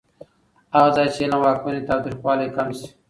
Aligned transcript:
هغه 0.75 0.89
ځای 0.95 1.07
چې 1.13 1.19
علم 1.25 1.39
واکمن 1.41 1.75
وي، 1.75 1.87
تاوتریخوالی 1.89 2.47
کم 2.55 2.67
شي. 2.77 2.87